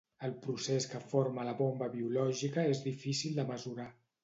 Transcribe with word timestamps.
El 0.27 0.31
procés 0.45 0.87
que 0.93 1.01
forma 1.11 1.43
la 1.49 1.53
bomba 1.59 1.91
biològica 1.97 2.65
és 2.73 2.83
difícil 2.89 3.39
de 3.41 3.49
mesurar. 3.55 3.89